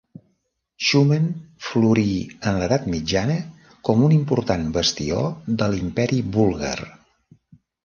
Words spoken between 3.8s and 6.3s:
com un important bastió de l'Imperi